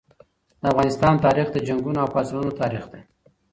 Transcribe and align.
د 0.61 0.63
افغانستان 0.71 1.13
تاریخ 1.25 1.47
د 1.51 1.57
جنګونو 1.67 1.97
او 2.03 2.11
پاڅونونو 2.13 2.51
تاریخ 2.61 2.83
دی. 2.91 3.01